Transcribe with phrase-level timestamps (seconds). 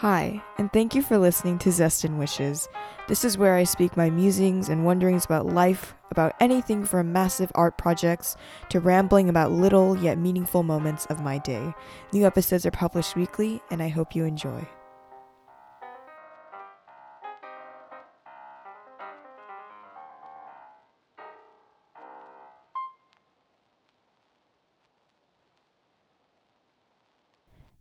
[0.00, 2.68] Hi, and thank you for listening to Zest and Wishes.
[3.08, 7.50] This is where I speak my musings and wonderings about life, about anything from massive
[7.54, 8.36] art projects
[8.68, 11.72] to rambling about little yet meaningful moments of my day.
[12.12, 14.68] New episodes are published weekly, and I hope you enjoy.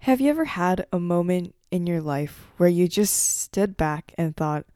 [0.05, 4.37] Have you ever had a moment in your life where you just stood back and
[4.37, 4.67] thought,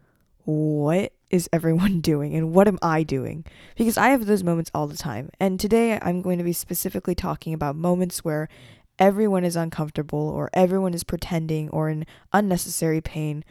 [0.43, 3.45] what is everyone doing and what am I doing?
[3.75, 5.29] Because I have those moments all the time.
[5.39, 8.49] And today I'm going to be specifically talking about moments where
[8.97, 13.45] everyone is uncomfortable or everyone is pretending or in unnecessary pain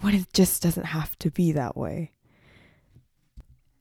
[0.00, 2.10] when it just doesn't have to be that way.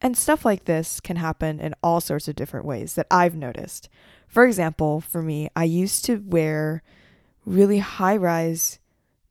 [0.03, 3.89] And stuff like this can happen in all sorts of different ways that I've noticed.
[4.27, 6.83] For example, for me, I used to wear
[7.47, 8.79] really high rise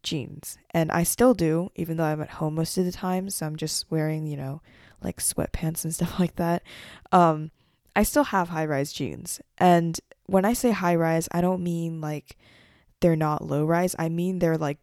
[0.03, 0.57] jeans.
[0.71, 3.29] And I still do, even though I'm at home most of the time.
[3.29, 4.63] So I'm just wearing, you know,
[5.03, 6.63] like sweatpants and stuff like that.
[7.13, 7.51] Um,
[7.95, 9.41] I still have high rise jeans.
[9.59, 12.37] And when I say high rise, I don't mean like
[13.01, 13.95] they're not low rise.
[13.99, 14.79] I mean they're like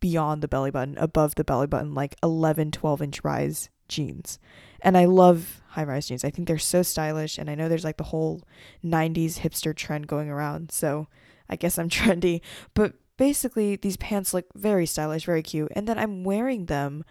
[0.00, 4.40] beyond the belly button, above the belly button, like 11, 12 inch rise jeans.
[4.80, 6.24] And I love high rise jeans.
[6.24, 7.38] I think they're so stylish.
[7.38, 8.42] And I know there's like the whole
[8.84, 10.72] 90s hipster trend going around.
[10.72, 11.06] So
[11.52, 12.40] I guess I'm trendy,
[12.74, 17.04] but basically these pants look very stylish, very cute, and then I'm wearing them,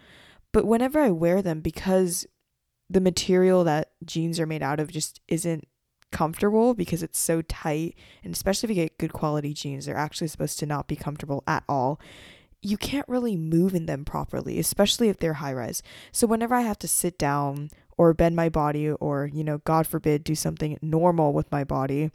[0.52, 2.26] but whenever I wear them because
[2.90, 5.66] the material that jeans are made out of just isn't
[6.10, 10.28] comfortable because it's so tight, and especially if you get good quality jeans, they're actually
[10.28, 11.98] supposed to not be comfortable at all.
[12.60, 15.82] You can't really move in them properly, especially if they're high rise.
[16.12, 19.86] So whenever I have to sit down or bend my body or, you know, God
[19.86, 22.10] forbid, do something normal with my body,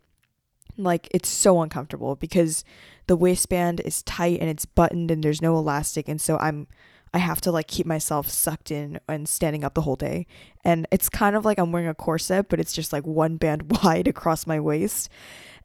[0.77, 2.63] like it's so uncomfortable because
[3.07, 6.67] the waistband is tight and it's buttoned and there's no elastic and so I'm
[7.13, 10.27] I have to like keep myself sucked in and standing up the whole day.
[10.63, 13.77] And it's kind of like I'm wearing a corset, but it's just like one band
[13.83, 15.09] wide across my waist.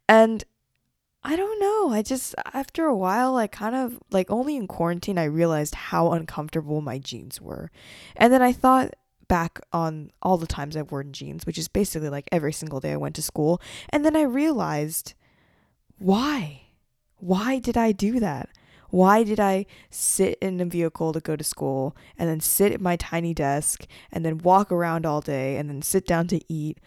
[0.07, 0.43] And
[1.23, 1.89] I don't know.
[1.93, 6.11] I just after a while I kind of like only in quarantine I realized how
[6.11, 7.71] uncomfortable my jeans were.
[8.15, 8.93] And then I thought
[9.33, 12.91] back on all the times I've worn jeans, which is basically like every single day
[12.91, 13.59] I went to school.
[13.89, 15.15] And then I realized
[15.97, 16.67] why?
[17.17, 18.49] Why did I do that?
[18.91, 22.79] Why did I sit in a vehicle to go to school and then sit at
[22.79, 26.77] my tiny desk and then walk around all day and then sit down to eat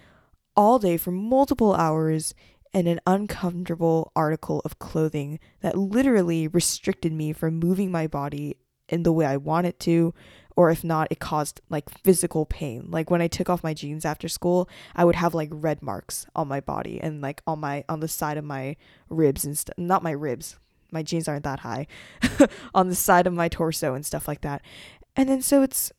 [0.55, 2.33] all day for multiple hours
[2.73, 8.55] in an uncomfortable article of clothing that literally restricted me from moving my body
[8.89, 10.15] in the way I wanted to,
[10.57, 12.87] or if not, it caused like physical pain.
[12.89, 16.27] Like when I took off my jeans after school, I would have like red marks
[16.35, 18.77] on my body and like on my on the side of my
[19.11, 19.77] ribs and stuff.
[19.77, 20.57] Not my ribs.
[20.91, 21.87] My jeans aren't that high.
[22.75, 24.63] on the side of my torso and stuff like that.
[25.15, 25.93] And then so it's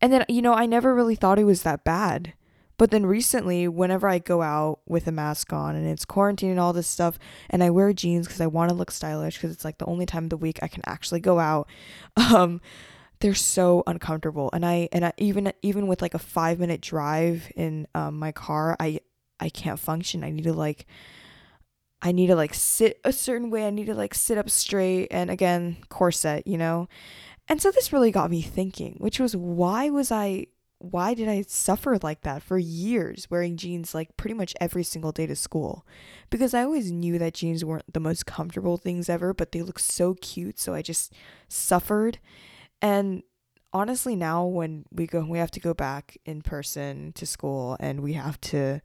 [0.00, 2.34] and then you know, I never really thought it was that bad.
[2.78, 6.60] But then recently, whenever I go out with a mask on and it's quarantine and
[6.60, 9.64] all this stuff, and I wear jeans because I want to look stylish because it's
[9.64, 11.68] like the only time of the week I can actually go out,
[12.16, 12.60] um,
[13.20, 14.50] they're so uncomfortable.
[14.52, 18.32] And I and I, even even with like a five minute drive in um, my
[18.32, 19.00] car, I
[19.40, 20.24] I can't function.
[20.24, 20.86] I need to like
[22.02, 23.66] I need to like sit a certain way.
[23.66, 26.88] I need to like sit up straight and again corset, you know.
[27.48, 30.46] And so this really got me thinking, which was why was I
[30.78, 35.12] why did I suffer like that for years, wearing jeans like pretty much every single
[35.12, 35.86] day to school?
[36.28, 39.78] Because I always knew that jeans weren't the most comfortable things ever, but they look
[39.78, 41.14] so cute, so I just
[41.48, 42.18] suffered.
[42.82, 43.22] And
[43.72, 48.00] honestly, now when we go, we have to go back in person to school and
[48.00, 48.80] we have to,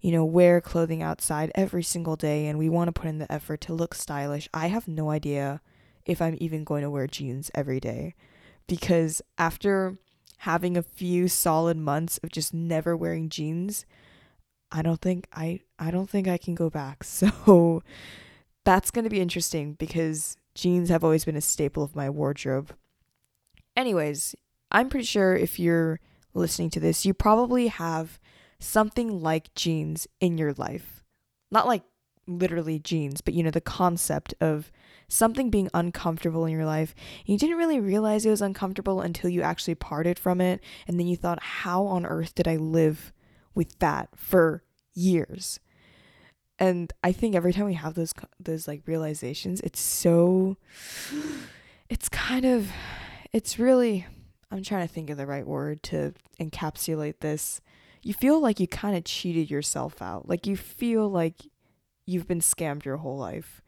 [0.00, 3.30] you know, wear clothing outside every single day and we want to put in the
[3.30, 4.48] effort to look stylish.
[4.52, 5.60] I have no idea
[6.04, 8.14] if I'm even going to wear jeans every day
[8.66, 9.98] because after
[10.38, 13.84] having a few solid months of just never wearing jeans,
[14.70, 17.04] I don't think I I don't think I can go back.
[17.04, 17.82] So
[18.64, 22.74] that's going to be interesting because jeans have always been a staple of my wardrobe.
[23.76, 24.34] Anyways,
[24.70, 26.00] I'm pretty sure if you're
[26.34, 28.18] listening to this, you probably have
[28.58, 31.04] something like jeans in your life.
[31.50, 31.82] Not like
[32.26, 34.72] literally jeans, but you know, the concept of
[35.08, 36.94] something being uncomfortable in your life.
[37.24, 40.60] You didn't really realize it was uncomfortable until you actually parted from it.
[40.88, 43.12] And then you thought, how on earth did I live
[43.54, 44.64] with that for
[44.94, 45.60] years?
[46.58, 50.56] And I think every time we have those those like realizations, it's so
[51.90, 52.70] it's kind of
[53.36, 54.06] it's really
[54.50, 57.60] I'm trying to think of the right word to encapsulate this.
[58.02, 60.26] You feel like you kind of cheated yourself out.
[60.26, 61.34] Like you feel like
[62.06, 63.60] you've been scammed your whole life.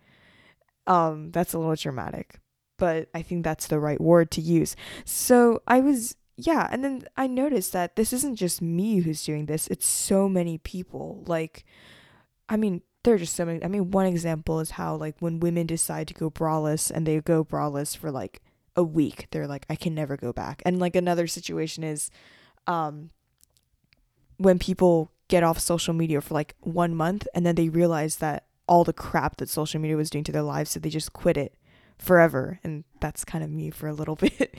[0.87, 2.41] Um, that's a little dramatic.
[2.79, 4.77] but I think that's the right word to use.
[5.05, 9.47] So I was, yeah, and then I noticed that this isn't just me who's doing
[9.47, 11.25] this, it's so many people.
[11.27, 11.65] Like,
[12.49, 13.63] I mean, there are just so many.
[13.63, 17.21] I mean, one example is how, like, when women decide to go braless and they
[17.21, 18.41] go braless for like
[18.77, 20.63] a week, they're like, I can never go back.
[20.65, 22.11] And like another situation is,
[22.67, 23.11] um,
[24.37, 28.47] when people get off social media for like one month and then they realize that
[28.67, 31.37] all the crap that social media was doing to their lives, so they just quit
[31.37, 31.55] it
[31.99, 32.61] forever.
[32.63, 34.57] And that's kind of me for a little bit.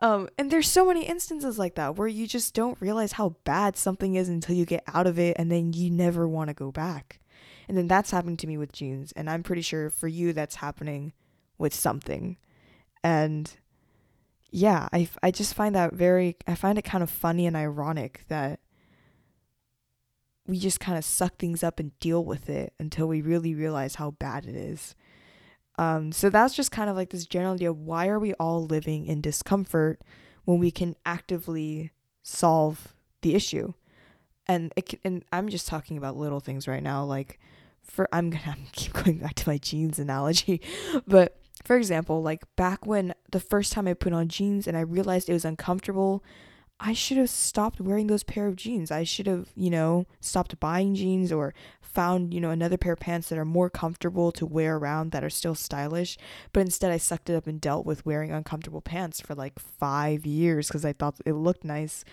[0.00, 3.76] Um and there's so many instances like that where you just don't realize how bad
[3.76, 6.70] something is until you get out of it and then you never want to go
[6.70, 7.20] back.
[7.68, 9.12] And then that's happened to me with jeans.
[9.12, 11.12] And i'm pretty sure for you that's happening
[11.58, 12.36] with something
[13.02, 13.56] and
[14.50, 18.24] yeah i i just find that very i find it kind of funny and ironic
[18.28, 18.60] that
[20.46, 23.94] we just kind of suck things up and deal with it until we really realize
[23.94, 24.94] how bad it is
[25.78, 29.06] um, so that's just kind of like this general idea why are we all living
[29.06, 30.00] in discomfort
[30.44, 33.72] when we can actively solve the issue?
[34.46, 37.04] And it and I'm just talking about little things right now.
[37.04, 37.38] Like
[37.82, 40.60] for I'm gonna keep going back to my jeans analogy,
[41.06, 44.80] but for example, like back when the first time I put on jeans and I
[44.80, 46.24] realized it was uncomfortable,
[46.80, 48.90] I should have stopped wearing those pair of jeans.
[48.90, 52.98] I should have, you know, stopped buying jeans or found, you know, another pair of
[52.98, 56.18] pants that are more comfortable to wear around that are still stylish.
[56.52, 60.26] But instead, I sucked it up and dealt with wearing uncomfortable pants for like five
[60.26, 62.04] years because I thought it looked nice.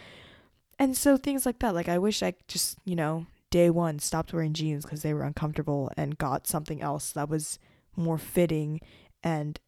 [0.77, 1.73] And so things like that.
[1.73, 5.23] Like, I wish I just, you know, day one stopped wearing jeans because they were
[5.23, 7.57] uncomfortable and got something else that was
[7.95, 8.79] more fitting
[9.23, 9.59] and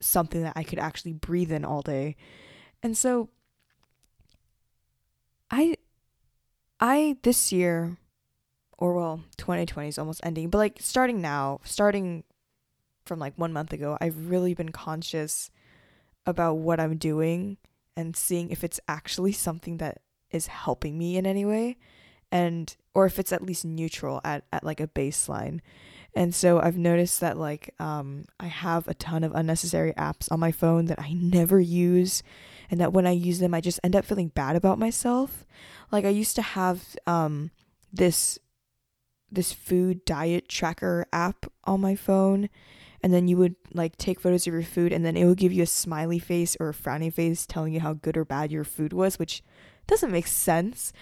[0.00, 2.16] something that I could actually breathe in all day.
[2.82, 3.28] And so
[5.50, 5.76] I
[6.80, 7.96] I this year
[8.78, 12.22] or well, 2020 is almost ending, but like starting now, starting
[13.04, 15.50] from like 1 month ago, I've really been conscious
[16.26, 17.56] about what I'm doing
[17.96, 21.78] and seeing if it's actually something that is helping me in any way
[22.30, 25.60] and or if it's at least neutral at, at like a baseline.
[26.14, 30.40] And so I've noticed that like um I have a ton of unnecessary apps on
[30.40, 32.22] my phone that I never use
[32.70, 35.46] and that when I use them I just end up feeling bad about myself.
[35.92, 37.50] Like I used to have um
[37.92, 38.38] this
[39.30, 42.48] this food diet tracker app on my phone
[43.02, 45.52] and then you would like take photos of your food and then it would give
[45.52, 48.64] you a smiley face or a frowny face telling you how good or bad your
[48.64, 49.42] food was which
[49.86, 50.92] doesn't make sense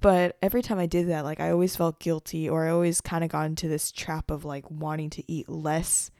[0.00, 3.24] but every time i did that like i always felt guilty or i always kind
[3.24, 6.10] of got into this trap of like wanting to eat less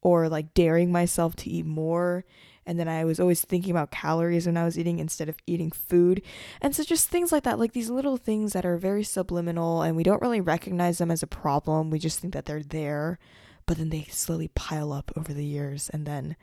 [0.00, 2.24] or like daring myself to eat more
[2.68, 5.70] and then I was always thinking about calories when I was eating instead of eating
[5.70, 6.20] food.
[6.60, 9.96] And so just things like that, like these little things that are very subliminal and
[9.96, 11.88] we don't really recognize them as a problem.
[11.88, 13.18] We just think that they're there,
[13.64, 16.36] but then they slowly pile up over the years and then,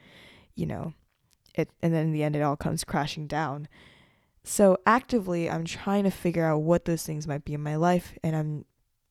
[0.55, 0.95] you know,
[1.53, 3.67] it and then in the end it all comes crashing down.
[4.47, 8.15] So actively I'm trying to figure out what those things might be in my life
[8.23, 8.65] and I'm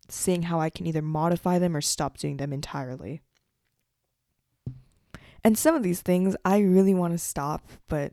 [0.08, 3.20] seeing how I can either modify them or stop doing them entirely.
[5.42, 8.12] And some of these things I really want to stop, but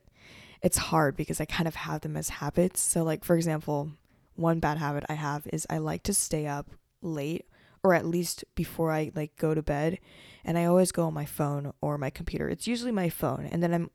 [0.64, 2.82] it's hard because I kind of have them as habits.
[2.82, 3.92] So, like, for example,
[4.36, 6.72] one bad habit I have is I like to stay up
[7.04, 7.46] late
[7.84, 10.00] or at least before I like go to bed
[10.44, 12.50] and I always go on my phone or my computer.
[12.50, 13.92] It's usually my phone and then I'm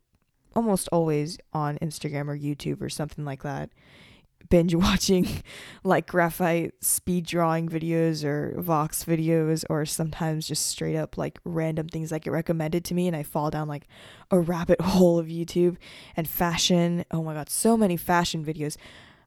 [0.57, 3.71] almost always on Instagram or YouTube or something like that
[4.49, 5.27] binge watching
[5.85, 11.89] like graphite speed drawing videos or vox videos or sometimes just straight up like random
[11.89, 13.87] things that get recommended to me and I fall down like
[14.31, 15.77] a rabbit hole of YouTube
[16.17, 17.05] and fashion.
[17.11, 18.77] Oh my god, so many fashion videos.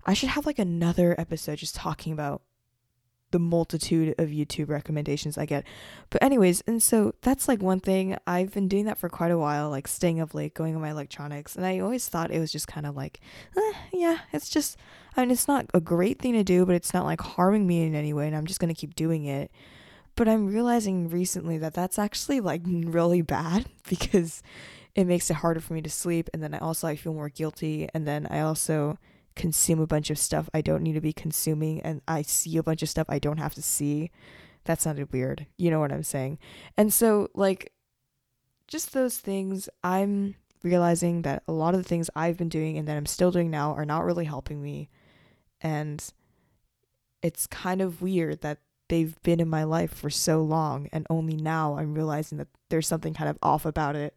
[0.06, 2.42] I should have like another episode just talking about
[3.32, 5.66] the multitude of YouTube recommendations I get.
[6.10, 9.38] But anyways, and so that's like one thing I've been doing that for quite a
[9.38, 12.52] while, like staying up late, going on my electronics, and I always thought it was
[12.52, 13.20] just kind of like,
[13.58, 14.78] eh, yeah, it's just
[15.16, 17.84] I mean, it's not a great thing to do, but it's not like harming me
[17.84, 19.52] in any way, and I'm just going to keep doing it.
[20.16, 24.44] But I'm realizing recently that that's actually like really bad because
[24.96, 27.30] it makes it harder for me to sleep and then I also I feel more
[27.30, 28.98] guilty and then I also
[29.40, 32.64] consume a bunch of stuff I don't need to be consuming and I see a
[32.64, 34.12] bunch of stuff I don't have to see.
[34.66, 35.48] That sounded weird.
[35.58, 36.40] You know what I'm saying?
[36.76, 37.72] And so like
[38.68, 42.86] just those things I'm realizing that a lot of the things I've been doing and
[42.90, 44.90] that I'm still doing now are not really helping me.
[45.62, 46.04] And
[47.24, 48.58] it's kind of weird that
[48.90, 52.88] they've been in my life for so long and only now I'm realizing that there's
[52.88, 54.16] something kind of off about it.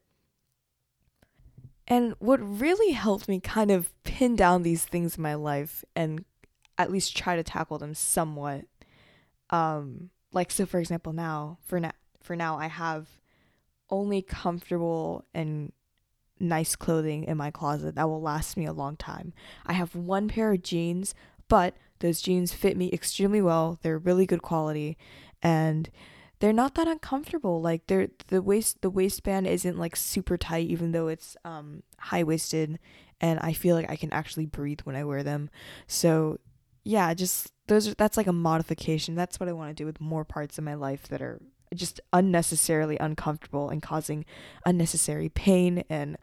[1.88, 6.24] And what really helped me kind of pin down these things in my life and
[6.78, 8.64] at least try to tackle them somewhat
[9.50, 13.08] um like so for example now for now for now I have
[13.90, 15.72] only comfortable and
[16.40, 19.32] nice clothing in my closet that will last me a long time.
[19.66, 21.14] I have one pair of jeans,
[21.48, 23.78] but those jeans fit me extremely well.
[23.82, 24.96] They're really good quality
[25.42, 25.90] and
[26.42, 27.62] they're not that uncomfortable.
[27.62, 32.25] Like they're the waist the waistband isn't like super tight even though it's um high
[32.25, 32.80] waisted
[33.20, 35.50] and I feel like I can actually breathe when I wear them.
[35.87, 36.40] So
[36.82, 39.14] yeah, just those are that's like a modification.
[39.14, 41.40] That's what I want to do with more parts of my life that are
[41.76, 44.25] just unnecessarily uncomfortable and causing
[44.66, 46.18] unnecessary pain and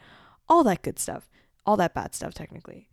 [0.50, 1.30] all that good stuff.
[1.66, 2.90] All that bad stuff technically.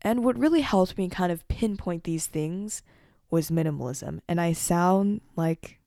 [0.00, 2.82] And what really helped me kind of pinpoint these things
[3.30, 4.20] was minimalism.
[4.26, 5.78] And I sound like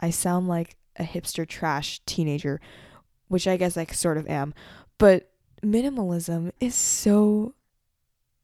[0.00, 2.60] I sound like a hipster trash teenager,
[3.28, 4.54] which I guess I sort of am.
[4.98, 5.30] But
[5.62, 7.54] minimalism is so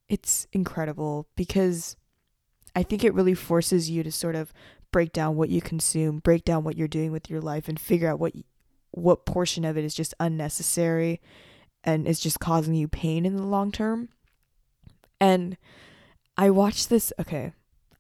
[0.08, 1.96] it's incredible because
[2.76, 4.52] I think it really forces you to sort of
[4.90, 8.08] break down what you consume, break down what you're doing with your life and figure
[8.08, 8.34] out what
[8.90, 11.18] what portion of it is just unnecessary
[11.82, 14.10] and is just causing you pain in the long term.
[15.18, 15.56] And
[16.36, 17.52] I watched this, okay.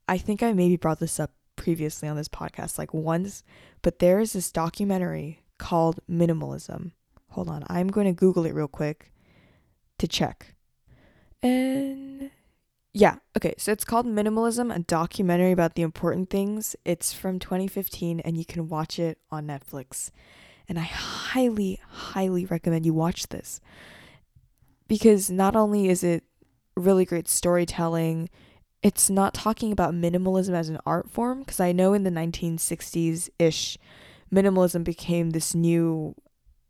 [0.06, 1.30] I think I maybe brought this up
[1.62, 3.44] previously on this podcast like once,
[3.82, 6.90] but there is this documentary called Minimalism.
[7.30, 9.12] Hold on, I'm going to Google it real quick
[9.98, 10.56] to check.
[11.40, 12.32] And
[12.92, 16.74] yeah, okay, so it's called Minimalism, a documentary about the important things.
[16.84, 20.10] It's from 2015 and you can watch it on Netflix.
[20.68, 23.60] And I highly, highly recommend you watch this
[24.88, 26.24] because not only is it
[26.76, 28.28] really great storytelling.
[28.82, 33.28] It's not talking about minimalism as an art form because I know in the 1960s
[33.38, 33.78] ish,
[34.32, 36.14] minimalism became this new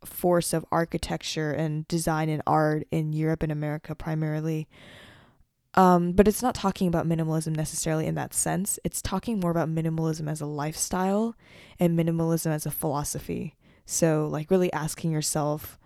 [0.04, 4.68] force of architecture and design and art in Europe and America primarily.
[5.74, 8.78] Um, but it's not talking about minimalism necessarily in that sense.
[8.84, 11.34] It's talking more about minimalism as a lifestyle
[11.80, 13.54] and minimalism as a philosophy.
[13.86, 15.78] So, like, really asking yourself,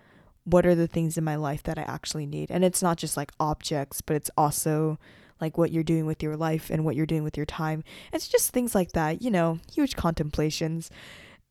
[0.45, 2.51] what are the things in my life that I actually need?
[2.51, 4.99] And it's not just like objects, but it's also
[5.41, 7.85] like what you're doing with your life and what you're doing with your time.
[8.13, 10.91] It's just things like that, you know, huge contemplations.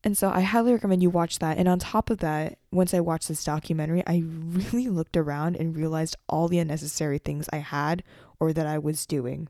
[0.04, 1.58] And so I highly recommend you watch that.
[1.58, 5.76] And on top of that, once I watched this documentary, I really looked around and
[5.76, 8.04] realized all the unnecessary things I had
[8.40, 9.48] or that I was doing.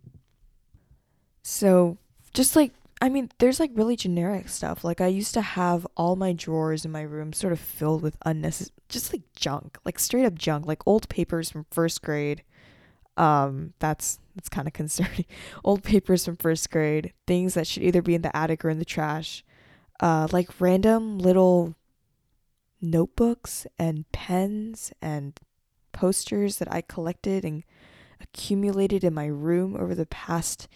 [1.44, 1.98] So,
[2.34, 4.84] just like I mean, there's like really generic stuff.
[4.84, 8.18] Like I used to have all my drawers in my room sort of filled with
[8.26, 12.44] unnecessary just like junk, like straight up junk, like old papers from first grade.
[13.18, 15.26] Um that's that's kind of concerning.
[15.64, 18.80] old papers from first grade, things that should either be in the attic or in
[18.80, 19.44] the trash.
[20.00, 21.76] Uh like random little
[22.82, 25.40] notebooks and pens and
[25.92, 27.64] posters that I collected and
[28.22, 30.68] accumulated in my room over the past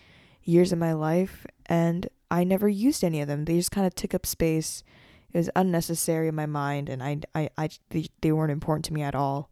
[0.43, 3.45] years of my life and I never used any of them.
[3.45, 4.83] They just kind of took up space.
[5.31, 8.93] It was unnecessary in my mind and I I, I they, they weren't important to
[8.93, 9.49] me at all.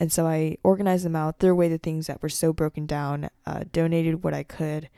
[0.00, 3.30] And so I organized them out, threw away the things that were so broken down,
[3.46, 4.88] uh, donated what I could.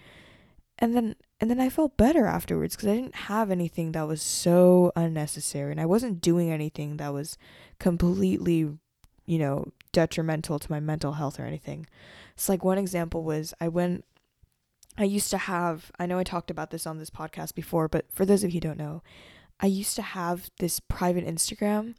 [0.78, 4.20] And then and then I felt better afterwards because I didn't have anything that was
[4.20, 7.38] so unnecessary and I wasn't doing anything that was
[7.78, 8.68] completely,
[9.24, 11.86] you know, detrimental to my mental health or anything.
[12.34, 14.04] It's like one example was I went
[14.98, 18.06] I used to have, I know I talked about this on this podcast before, but
[18.12, 19.02] for those of you who don't know,
[19.58, 21.94] I used to have this private Instagram.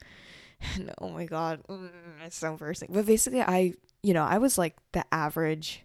[0.75, 1.89] And oh my God, mm,
[2.25, 2.89] it's so embarrassing.
[2.91, 5.83] But basically, I, you know, I was like the average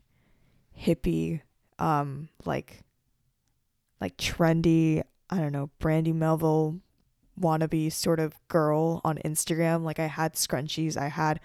[0.78, 1.40] hippie,
[1.78, 2.80] um, like,
[4.00, 6.80] like trendy, I don't know, Brandy Melville
[7.40, 9.82] wannabe sort of girl on Instagram.
[9.82, 11.40] Like, I had scrunchies, I had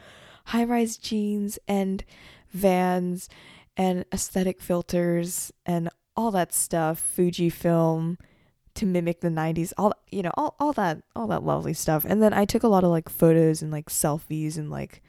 [0.45, 2.03] high rise jeans and
[2.51, 3.29] vans
[3.77, 8.17] and aesthetic filters and all that stuff, Fujifilm
[8.75, 12.05] to mimic the 90s, all you know, all all that all that lovely stuff.
[12.05, 15.01] And then I took a lot of like photos and like selfies and like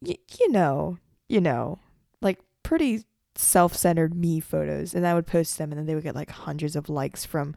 [0.00, 1.78] y- you know, you know,
[2.20, 3.04] like pretty
[3.36, 6.76] self-centered me photos and I would post them and then they would get like hundreds
[6.76, 7.54] of likes from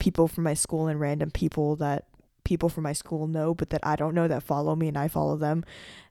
[0.00, 2.06] people from my school and random people that
[2.42, 5.08] people from my school know but that I don't know that follow me and I
[5.08, 5.64] follow them.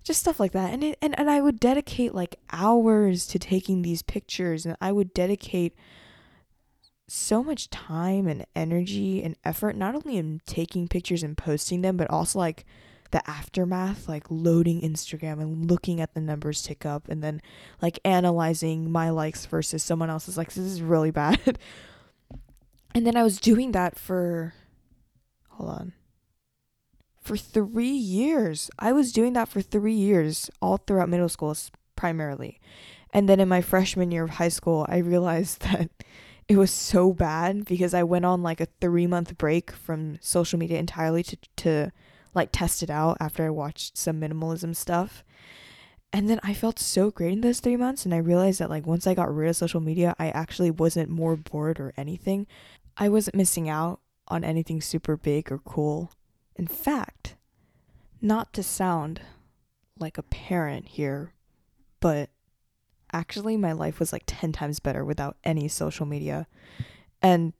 [0.03, 0.73] Just stuff like that.
[0.73, 4.91] And it, and and I would dedicate like hours to taking these pictures and I
[4.91, 5.75] would dedicate
[7.11, 11.97] so much time and energy and effort not only in taking pictures and posting them
[11.97, 12.65] but also like
[13.11, 17.41] the aftermath like loading Instagram and looking at the numbers tick up and then
[17.81, 21.57] like analyzing my likes versus someone else's likes this is really bad
[22.93, 24.53] and then I was doing that for
[25.49, 25.93] hold on
[27.29, 28.71] for three years.
[28.79, 31.55] I was doing that for three years, all throughout middle school,
[31.95, 32.59] primarily.
[33.13, 35.91] And then in my freshman year of high school, I realized that
[36.49, 40.57] it was so bad because I went on like a three month break from social
[40.57, 41.91] media entirely to, to
[42.33, 45.23] like test it out after I watched some minimalism stuff.
[46.11, 48.03] And then I felt so great in those three months.
[48.03, 51.09] And I realized that, like, once I got rid of social media, I actually wasn't
[51.09, 52.47] more bored or anything.
[52.97, 56.11] I wasn't missing out on anything super big or cool.
[56.55, 57.35] In fact,
[58.21, 59.21] not to sound
[59.99, 61.33] like a parent here,
[61.99, 62.31] but
[63.13, 66.47] actually, my life was like 10 times better without any social media.
[67.21, 67.53] And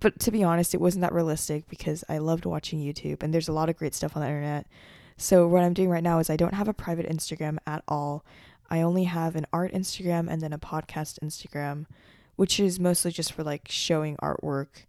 [0.00, 3.48] but to be honest, it wasn't that realistic because I loved watching YouTube and there's
[3.48, 4.66] a lot of great stuff on the internet.
[5.16, 8.24] So what I'm doing right now is I don't have a private Instagram at all.
[8.70, 11.86] I only have an art Instagram and then a podcast Instagram,
[12.36, 14.84] which is mostly just for like showing artwork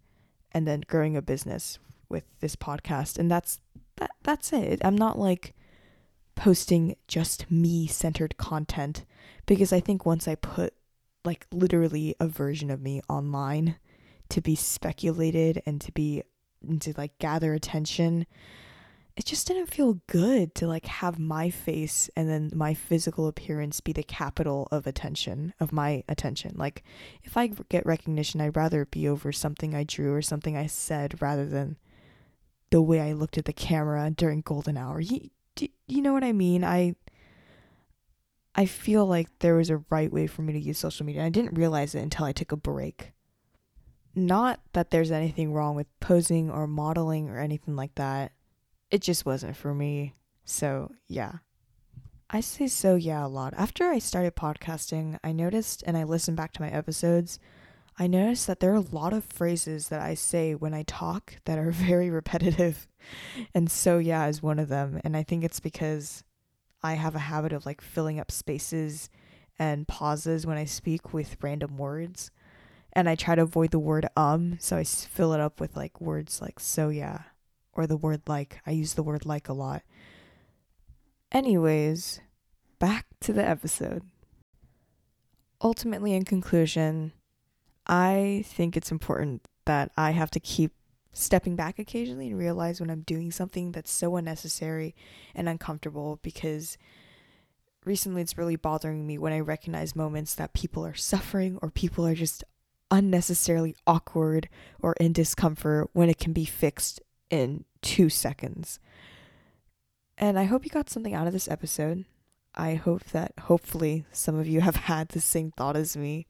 [0.52, 3.18] and then growing a business with this podcast.
[3.18, 3.58] And that's
[3.96, 4.80] that that's it.
[4.84, 5.54] I'm not like
[6.40, 9.04] posting just me centered content
[9.46, 10.72] because I think once I put
[11.24, 13.76] like literally a version of me online,
[14.30, 16.22] to be speculated and to be
[16.66, 18.26] and to like gather attention
[19.16, 23.80] it just didn't feel good to like have my face and then my physical appearance
[23.80, 26.54] be the capital of attention of my attention.
[26.56, 26.84] Like
[27.22, 31.20] if i get recognition i'd rather be over something i drew or something i said
[31.20, 31.76] rather than
[32.70, 35.00] the way i looked at the camera during golden hour
[35.60, 36.94] do, you know what i mean i
[38.54, 41.28] i feel like there was a right way for me to use social media i
[41.28, 43.12] didn't realize it until i took a break
[44.14, 48.32] not that there's anything wrong with posing or modeling or anything like that.
[48.90, 50.14] It just wasn't for me.
[50.44, 51.34] So, yeah.
[52.28, 53.54] I say so yeah a lot.
[53.56, 57.38] After I started podcasting, I noticed and I listened back to my episodes,
[58.00, 61.34] I noticed that there are a lot of phrases that I say when I talk
[61.44, 62.88] that are very repetitive.
[63.54, 65.02] And so yeah is one of them.
[65.04, 66.24] And I think it's because
[66.82, 69.10] I have a habit of like filling up spaces
[69.58, 72.30] and pauses when I speak with random words
[72.94, 76.00] and I try to avoid the word um, so I fill it up with like
[76.00, 77.24] words like so yeah
[77.74, 78.60] or the word like.
[78.66, 79.82] I use the word like a lot.
[81.30, 82.20] Anyways,
[82.78, 84.02] back to the episode.
[85.62, 87.12] Ultimately, in conclusion,
[87.90, 90.70] I think it's important that I have to keep
[91.12, 94.94] stepping back occasionally and realize when I'm doing something that's so unnecessary
[95.34, 96.78] and uncomfortable because
[97.84, 102.06] recently it's really bothering me when I recognize moments that people are suffering or people
[102.06, 102.44] are just
[102.92, 104.48] unnecessarily awkward
[104.78, 108.78] or in discomfort when it can be fixed in two seconds.
[110.16, 112.04] And I hope you got something out of this episode.
[112.54, 116.28] I hope that hopefully some of you have had the same thought as me.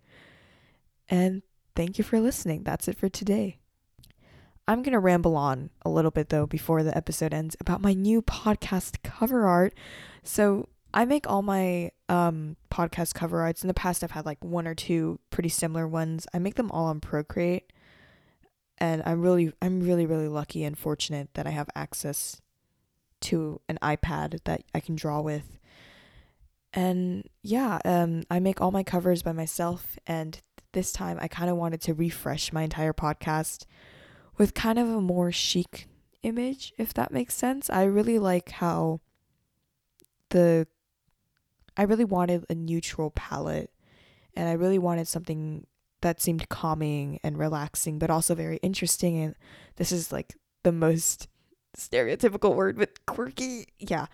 [1.11, 1.43] And
[1.81, 2.63] thank you for listening.
[2.63, 3.57] That's it for today.
[4.69, 7.95] I'm going to ramble on a little bit though before the episode ends about my
[7.95, 9.73] new podcast cover art.
[10.23, 13.63] So, I make all my um, podcast cover arts.
[13.63, 16.27] In the past, I've had like one or two pretty similar ones.
[16.35, 17.73] I make them all on Procreate,
[18.77, 22.43] and I'm really, I'm really, really lucky and fortunate that I have access
[23.21, 25.59] to an iPad that I can draw with.
[26.73, 29.99] And yeah, um, I make all my covers by myself.
[30.07, 30.41] And
[30.73, 33.67] this time, I kind of wanted to refresh my entire podcast
[34.39, 35.89] with kind of a more chic
[36.23, 37.71] image, if that makes sense.
[37.71, 39.01] I really like how
[40.31, 40.67] the
[41.77, 43.71] I really wanted a neutral palette
[44.35, 45.67] and I really wanted something
[46.03, 49.19] that seemed calming and relaxing, but also very interesting.
[49.19, 49.35] And
[49.77, 51.29] this is like the most
[51.77, 53.67] stereotypical word, but quirky.
[53.79, 54.07] Yeah.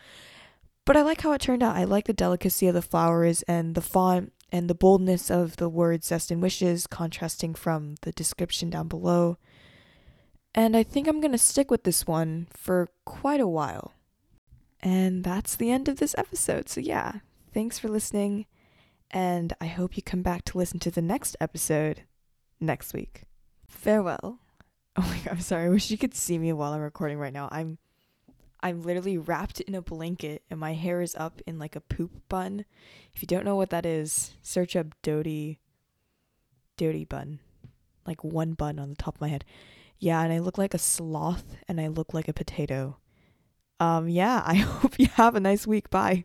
[0.84, 1.76] But I like how it turned out.
[1.76, 5.68] I like the delicacy of the flowers and the font and the boldness of the
[5.68, 9.38] words zest and wishes contrasting from the description down below.
[10.54, 13.92] And I think I'm going to stick with this one for quite a while.
[14.80, 16.68] And that's the end of this episode.
[16.68, 17.20] So, yeah,
[17.56, 18.44] Thanks for listening,
[19.10, 22.02] and I hope you come back to listen to the next episode
[22.60, 23.22] next week.
[23.66, 24.40] Farewell.
[24.94, 25.64] Oh my god, I'm sorry.
[25.64, 27.48] I wish you could see me while I'm recording right now.
[27.50, 27.78] I'm
[28.66, 32.10] I'm literally wrapped in a blanket and my hair is up in like a poop
[32.28, 32.64] bun.
[33.14, 35.60] If you don't know what that is, search up Dodie
[36.76, 37.38] Dodie bun.
[38.04, 39.44] Like one bun on the top of my head.
[40.00, 42.96] Yeah, and I look like a sloth and I look like a potato.
[43.78, 45.88] Um yeah, I hope you have a nice week.
[45.88, 46.24] Bye.